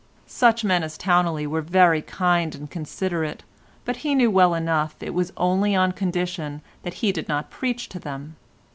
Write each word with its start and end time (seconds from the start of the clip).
Such 0.25 0.63
men 0.63 0.81
as 0.81 0.97
Towneley 0.97 1.45
were 1.45 1.61
very 1.61 2.01
kind 2.01 2.55
and 2.55 2.67
considerate, 2.67 3.43
but 3.85 3.97
he 3.97 4.15
knew 4.15 4.31
well 4.31 4.55
enough 4.55 4.95
it 4.99 5.13
was 5.13 5.31
only 5.37 5.75
on 5.75 5.91
condition 5.91 6.61
that 6.81 6.95
he 7.05 7.11
did 7.11 7.29
not 7.29 7.51
preach 7.51 7.87
to 7.89 7.99
them. 7.99 8.35